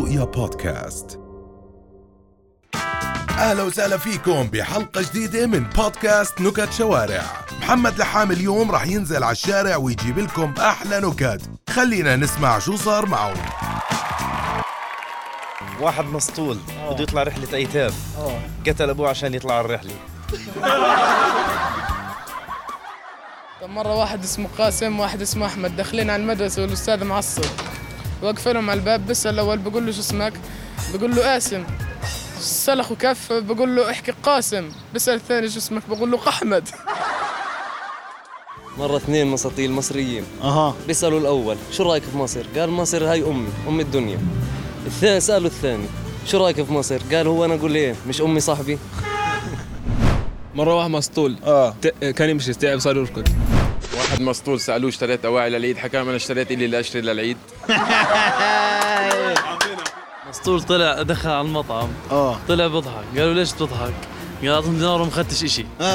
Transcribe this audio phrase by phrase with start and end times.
[0.00, 1.20] رؤيا بودكاست.
[3.30, 7.22] أهلا وسهلا فيكم بحلقة جديدة من بودكاست نكت شوارع.
[7.60, 11.40] محمد لحام اليوم راح ينزل على الشارع ويجيب لكم أحلى نكت.
[11.70, 13.34] خلينا نسمع شو صار معه
[15.80, 16.58] واحد مسطول
[16.90, 17.92] بده يطلع رحلة أيتام.
[18.66, 19.92] قتل أبوه عشان يطلع على الرحلة.
[23.76, 25.76] مرة واحد اسمه قاسم واحد اسمه أحمد.
[25.76, 27.69] داخلين على المدرسة والأستاذ معصب.
[28.22, 30.32] واقف لهم على الباب بسأل الأول بقول له شو اسمك؟
[30.94, 31.64] بقول له قاسم.
[32.40, 34.68] سلخ وكف بقول له احكي قاسم.
[34.94, 36.68] بسأل الثاني شو اسمك؟ بقول له قحمد.
[38.78, 40.74] مرة اثنين مساطيل مصريين أها.
[40.86, 44.18] بيسألوا الأول شو رأيك في مصر؟ قال مصر هاي أمي أم الدنيا.
[44.86, 45.84] الثاني سألوا الثاني
[46.26, 48.78] شو رأيك في مصر؟ قال هو أنا أقول إيه مش أمي صاحبي.
[50.54, 51.36] مرة واحد مسطول.
[51.44, 51.74] آه.
[52.00, 53.28] كان يمشي تعب صار يركض.
[54.00, 57.36] واحد مسطول سألوه اشتريت أواعي للعيد حكى أنا اشتريت إلي لأشتري للعيد
[60.28, 63.94] مسطول طلع دخل على المطعم آه طلع بضحك قالوا ليش بتضحك؟
[64.42, 65.66] قال اعطني دينار ومخدش إشي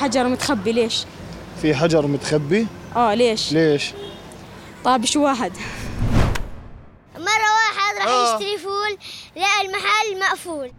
[0.00, 1.04] حجر متخبي ليش؟
[1.62, 3.90] في حجر متخبي آه ليش؟ ليش
[4.84, 5.52] طيب شو واحد؟
[7.16, 8.98] مرة واحد راح يشتري فول
[9.36, 10.72] لقى المحل مقفول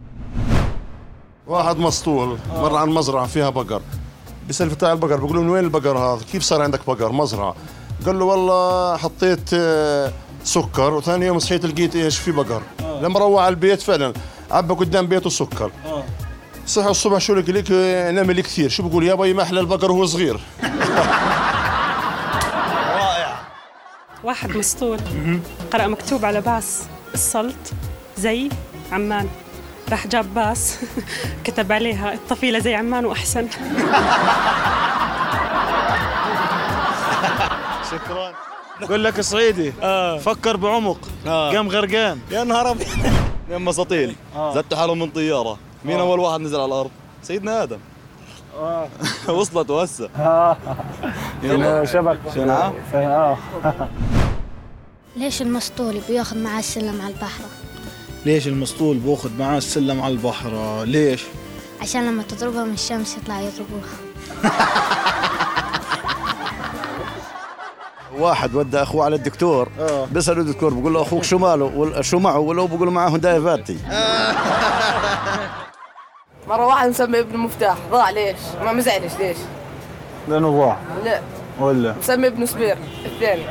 [1.46, 3.82] واحد مسطول مر عن مزرعة فيها بقر
[4.52, 7.54] بيسأل بتاع البقر بيقول له من وين البقر هذا؟ كيف صار عندك بقر؟ مزرعة.
[8.06, 10.12] قال له والله حطيت آه،
[10.44, 12.62] سكر وثاني يوم صحيت لقيت إيش؟ في بقر.
[13.02, 14.12] لما روح على البيت فعلا
[14.50, 15.70] عبى قدام بيته سكر.
[16.66, 18.68] صحي الصبح شو لقى؟ لقى آه، نمل كثير.
[18.68, 20.40] شو بقول؟ يا بي محلى البقر وهو صغير.
[24.24, 24.98] واحد مسطول.
[25.72, 26.82] قرأ مكتوب على باص
[27.14, 27.72] السلط
[28.18, 28.48] زي
[28.92, 29.28] عمان.
[29.92, 30.78] راح جاب باس
[31.44, 33.48] كتب عليها الطفيلة زي عمان وأحسن.
[37.90, 38.32] شكرا.
[38.80, 40.18] بقول لك صعيدي آه.
[40.18, 41.52] فكر بعمق آه.
[41.52, 42.18] قام غرقان.
[42.30, 42.86] يا نهار أبيض.
[43.46, 44.16] اثنين مساطيل
[44.54, 45.58] زتوا حالهم من طيارة.
[45.84, 46.90] مين أول واحد نزل على الأرض؟
[47.22, 47.78] سيدنا آدم.
[49.28, 50.08] وصلت وهسه.
[51.84, 53.36] شبك؟ نعم آه.
[55.16, 57.44] ليش المسطول بياخذ معاه السلم على البحر؟
[58.26, 61.24] ليش المسطول بأخذ معاه السلم على البحر؟ ليش؟
[61.80, 63.88] عشان لما تضربها من الشمس يطلع يضربوها
[68.18, 69.68] واحد ودى أخوه على الدكتور
[70.12, 73.78] بيسأله الدكتور بقول له أخوك شو ماله؟ شو معه؟ ولا بقول له معه دايفاتي.
[76.48, 79.36] مرة واحد مسمي ابنه مفتاح ضاع ليش؟ ما مزعلش ليش؟
[80.28, 80.78] لأنه ضاع.
[81.04, 81.20] لا.
[81.60, 83.42] ولا؟ مسمي ابنه سبير الثاني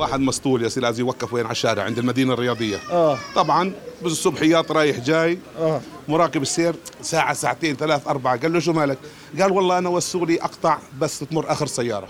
[0.00, 2.76] واحد مسطول يا سيدي لازم يوقف وين على الشارع عند المدينة الرياضية.
[2.92, 3.18] آه.
[3.34, 3.72] طبعا
[4.02, 5.80] بالصبحيات رايح جاي آه.
[6.08, 8.98] مراقب السير ساعة ساعتين ثلاث أربعة قال له شو مالك؟
[9.40, 12.08] قال والله أنا وسولي أقطع بس تمر آخر سيارة.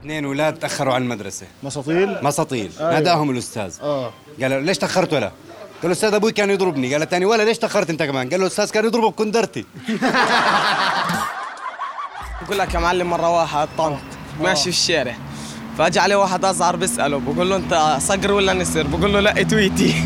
[0.00, 1.46] اثنين أولاد تأخروا على المدرسة.
[1.62, 2.70] مساطيل؟ مساطيل.
[2.80, 2.92] أيوة.
[2.92, 3.74] ناداهم الأستاذ.
[3.82, 4.10] آه.
[4.42, 5.26] قال له ليش تأخرت ولا؟
[5.82, 6.92] قال له أستاذ أبوي كان يضربني.
[6.92, 9.64] قال الثاني ولا ليش تأخرت أنت كمان؟ قال له الاستاذ كان يضربه بكندرتي
[12.42, 13.98] بقول لك يا معلم مرة واحد طنط.
[14.40, 15.16] ماشي في الشارع.
[15.78, 19.94] فاجى عليه واحد أصغر بيسأله بقول له أنت صقر ولا نسر؟ بقول له لا تويتي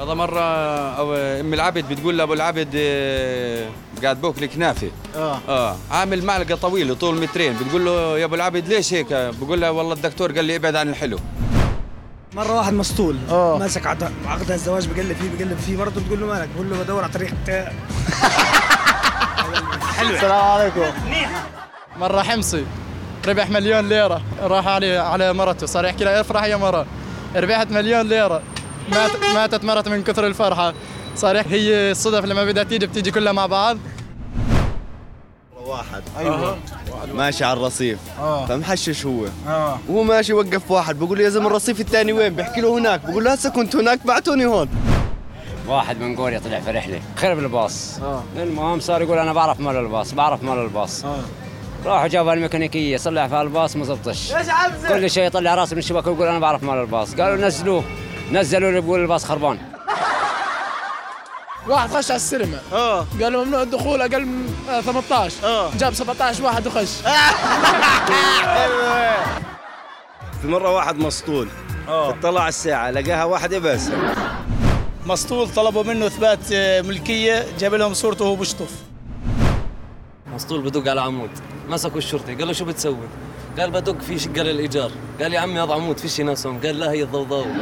[0.00, 0.40] هذا مرة
[1.40, 3.68] أم العبد بتقول لأبو العبد آه،
[4.02, 5.38] قاعد باكل كنافة آه.
[5.48, 5.76] آه.
[5.90, 7.52] عامل معلقة طويلة طول مترين.
[7.56, 10.88] بتقول له يا أبو العبد ليش هيك؟ بقول له والله الدكتور قال لي ابعد عن
[10.88, 11.18] الحلو.
[12.34, 13.18] مرة واحد مسطول.
[13.30, 13.58] آه.
[13.58, 15.76] ماسك عقد عقد الزواج بقلب فيه بقلب فيه.
[15.76, 17.34] مرته بتقول له مالك؟ بقول له بدور على طريقة
[20.02, 20.80] السلام عليكم.
[21.98, 22.64] مرة حمصي.
[23.28, 24.22] ربح مليون ليرة.
[24.42, 25.66] راح علي على مرته.
[25.66, 26.86] صار يحكي لها افرح يا مرة.
[27.36, 28.42] ربحت مليون ليرة.
[28.92, 30.74] مات ماتت مرته من كثر الفرحة.
[31.16, 33.78] صار يحكي هي الصدف لما بدها تيجي بتيجي كلها مع بعض.
[35.66, 36.02] واحد.
[36.18, 36.58] أيوه.
[37.14, 37.98] ماشي على الرصيف.
[38.18, 38.46] آه.
[38.46, 39.26] فمحشش هو.
[39.48, 39.78] آه.
[39.88, 40.98] وهو ماشي وقف واحد.
[40.98, 43.00] بقول له يا زلمة الرصيف الثاني وين؟ بحكي له هناك.
[43.06, 44.68] بقول له هسه كنت هناك بعتوني هون.
[45.68, 47.00] واحد من كوريا طلع في رحلة.
[47.16, 47.98] خرب الباص.
[48.02, 48.22] آه.
[48.36, 51.04] المهم صار يقول أنا بعرف مال الباص بعرف مال الباص.
[51.04, 51.18] آه.
[51.84, 54.32] راحوا جابوا الميكانيكية صلح في الباص ما زبطش.
[54.88, 57.14] كل شيء يطلع راسه من الشباك ويقول أنا بعرف مال الباص.
[57.14, 57.84] قالوا نزلوه.
[58.32, 59.58] نزلوا له بيقول الباص خربان.
[61.68, 62.58] واحد خش على السينما.
[62.72, 66.88] آه قالوا ممنوع الدخول أقل من آه، 18 آه جاب 17 واحد وخش.
[70.42, 71.48] في مرة واحد مسطول.
[71.88, 73.90] آه طلع الساعة لقاها واحدة بس.
[75.06, 78.70] مسطول طلبوا منه إثبات آه، ملكية جاب لهم صورته وهو بيشطف.
[80.34, 81.30] مسطول بدق على عمود.
[81.68, 83.08] مسكوا الشرطي قال له شو بتسوي؟
[83.58, 84.90] قال بدق في شقه للايجار
[85.20, 87.46] قال يا عمي هذا عمود فيش ناس هون قال لا هي الضوضاء.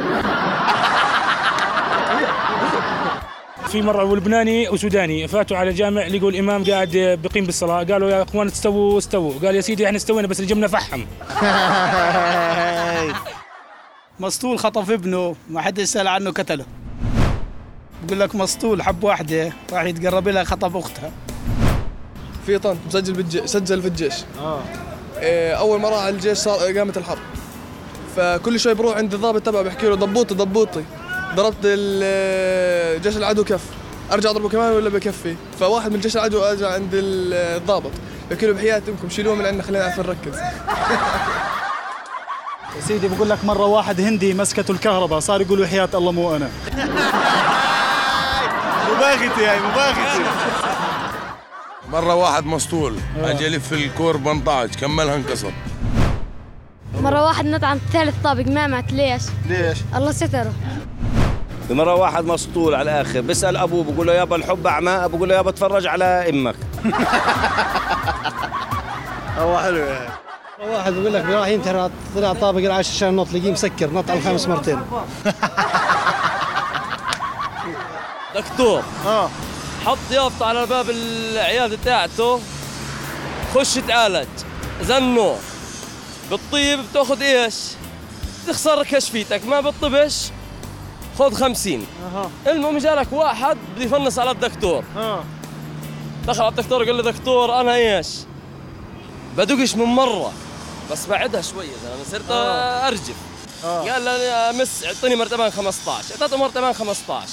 [3.71, 7.83] في مرة لبناني وسوداني فاتوا على جامع لقوا الإمام قاعد بقيم بالصلاة.
[7.83, 9.33] قالوا يا إخوان استووا استووا.
[9.45, 11.05] قال يا سيدي إحنا استوينا بس اللي جبنا فحم.
[14.19, 16.65] مسطول خطف ابنه ما حد يسأل عنه قتله.
[18.03, 21.11] بقول لك مسطول حب واحدة راح يتقرب لها خطف أختها.
[22.45, 24.13] في طن مسجل بالجيش سجل في الجيش.
[24.41, 24.59] آه.
[25.53, 27.17] أول ما راح على الجيش صار قامت الحرب.
[28.15, 30.83] فكل شوي بروح عند الضابط تبعه بحكي له ضبوطي ضبوطي.
[31.35, 33.61] ضربت ال- جيش العدو كف.
[34.11, 37.91] أرجع أضربه كمان ولا بكفي؟ فواحد من جيش العدو اجى عند الضابط
[38.31, 40.37] بحكي له بحياة امكم شيلوه من عندنا خلينا نعرف نركز.
[42.75, 46.49] يا سيدي بقول لك مرة واحد هندي مسكته الكهرباء صار يقولوا حياة الله مو أنا.
[48.95, 50.23] مباغتي هاي مباغتي.
[51.93, 55.51] مرة واحد مسطول اجى يلف الكور 18 كملها انكسر
[57.01, 60.53] مرة واحد نط عن ثالث طابق ما مات ليش؟ ليش؟ الله ستره.
[61.69, 65.49] مرة واحد مسطول على الآخر بيسأل أبوه بقول له يابا الحب أعمى بقول له يابا
[65.49, 66.55] اتفرج على أمك.
[69.39, 70.09] هو حلو يعني
[70.69, 74.47] واحد بيقول لك راح ينتهي طلع طابق العاشر عشان نط لقيه مسكر نط على الخامس
[74.47, 74.79] مرتين.
[78.35, 78.83] دكتور.
[79.05, 79.29] آه.
[79.85, 82.39] حط يافطة على باب العيادة بتاعته
[83.55, 84.27] خش تعالج.
[84.81, 85.35] زنو.
[86.29, 87.55] بالطيب بتاخذ إيش؟
[88.47, 90.15] تخسر كشفيتك ما بتطبش؟
[91.19, 91.85] خذ خمسين.
[92.13, 92.31] أها.
[92.47, 94.83] المهم جالك واحد بده يفنس على الدكتور.
[94.97, 95.23] آه
[96.27, 98.07] دخل على الدكتور قال له دكتور أنا إيش؟
[99.37, 100.33] بدقش من مرة.
[100.91, 102.87] بس بعدها شوية أنا صرت آه.
[102.87, 103.15] أرجف.
[103.65, 103.91] آه.
[103.91, 107.27] قال لي يا مس أعطيني مرتبان 15 أعطيته مرتبان 15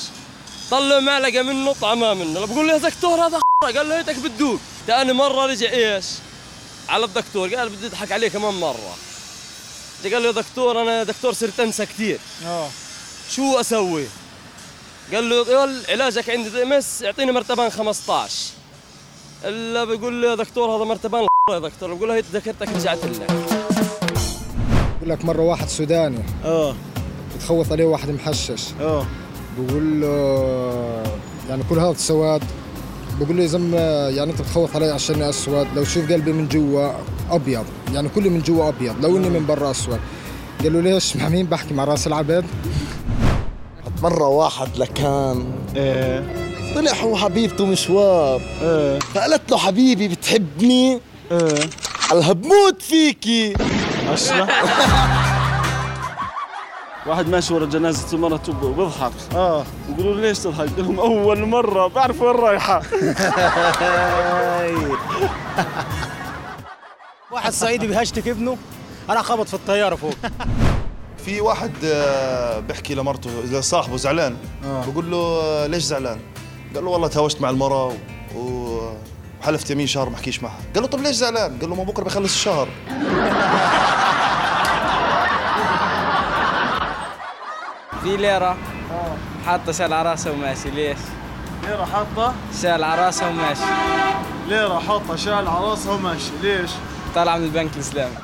[0.70, 3.40] طلع معلقة منه طعمها منه بقول له يا دكتور هذا
[3.76, 6.04] قال له هيتك بتدوق ثاني مرة رجع إيش؟
[6.88, 8.94] على الدكتور قال بدي أضحك عليه كمان مرة.
[10.04, 12.18] جا قال له يا دكتور أنا يا دكتور صرت أنسى كثير.
[12.46, 12.68] آه.
[13.30, 14.04] شو أسوي؟
[15.14, 18.34] قال له يقول علاجك عندي مس اعطيني مرتبان 15
[19.44, 21.94] إلا بيقول له يا دكتور هذا مرتبان يا دكتور.
[21.94, 23.26] بقول له هي ذكرتك رجعت لك
[24.96, 26.24] بقول لك مرة واحد سوداني.
[26.44, 26.76] آه.
[27.36, 28.62] بتخوف عليه واحد محشش.
[28.80, 29.06] آه.
[29.66, 31.02] بقول له
[31.48, 32.42] يعني كل هذا سواد
[33.20, 33.78] بقول له يا زلمة
[34.08, 36.92] يعني أنت بتخوف علي عشان أسود؟ لو شوف قلبي من جوا
[37.30, 37.64] أبيض
[37.94, 40.00] يعني كلي من جوا أبيض لو إني من برا أسود.
[40.62, 42.44] قال له ليش؟ مع مين بحكي؟ مع راس العبد
[44.02, 45.44] مرة واحد لكان
[45.76, 46.24] إيه.
[46.74, 48.98] طلع هو حبيبته مشوار إيه.
[48.98, 51.00] فقالت له حبيبي بتحبني؟
[51.32, 51.70] إيه.
[52.10, 53.54] قالها بموت فيكي.
[54.08, 54.62] اشرح
[57.06, 59.12] واحد ماشي ورا جنازة مرته وبيضحك.
[59.34, 59.64] آه.
[59.88, 62.82] بيقولوا له ليش تضحك؟ قال لهم أول مرة بعرف وين رايحة.
[67.32, 68.56] واحد صعيدي بيهشتك ابنه؟
[69.10, 70.14] أنا خبط في الطيارة فوق.
[71.24, 74.36] في واحد آه، بيحكي لمرته لصاحبه زعلان.
[74.64, 76.18] بقول له آه، ليش زعلان؟
[76.74, 77.86] قال له والله تهاوشت مع المرة
[78.36, 78.92] و-
[79.42, 80.58] وحلفت يمين شهر ما احكيش معها.
[80.74, 82.68] قال له طب ليش زعلان؟ قال له ما بكرة بخلص الشهر.
[88.02, 88.56] في ليرة
[89.46, 90.98] حاطة شال على راسها وماشي ليش؟
[91.66, 92.34] ليرة حاطة.
[92.62, 93.62] شال على راسها وماشي.
[94.48, 96.70] ليرة حاطة شال على راسها وماشي ليش؟
[97.14, 98.14] طالعة من البنك الإسلامي.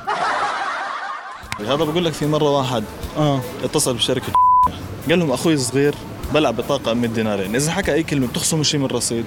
[1.59, 2.83] هذا بقول لك في مرة واحد
[3.17, 3.39] آه.
[3.63, 4.33] اتصل بشركة
[5.09, 5.95] قال لهم أخوي صغير
[6.33, 7.55] بلع بطاقة 100 دينارين.
[7.55, 9.25] إذا حكى أي كلمة بتخصموا شيء من الرصيد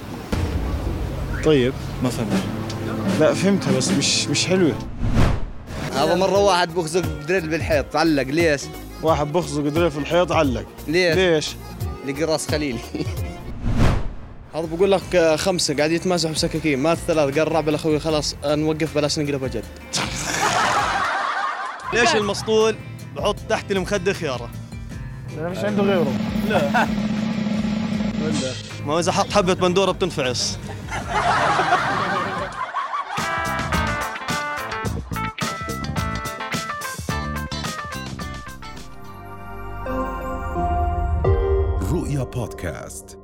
[1.45, 1.73] طيب.
[2.03, 2.43] ما فهمت.
[3.21, 4.75] لا فهمتها بس مش مش حلوة.
[5.95, 8.61] هذا مرة واحد بخزق دريل بالحيط علق ليش؟
[9.03, 10.67] واحد بخزق دريل في الحيط علق.
[10.89, 11.57] ليش؟ ليش؟
[12.07, 12.79] لقي راس خليلي
[14.55, 18.55] هذا بقول لك آه، خمسة قاعد يتمازحوا بسكاكين مات ثلاث قال الرابع لأخوي خلاص آه،
[18.55, 19.65] نوقف بلاش نقلب جد
[21.95, 22.77] ليش المسطول؟
[23.17, 24.51] بحط تحت المخدة خيارة.
[25.37, 26.13] لا مش عنده غيره.
[26.49, 26.87] لا.
[28.87, 30.59] ما هو إذا حط حبة بندورة بتنفعص
[42.61, 43.20] بودكاست.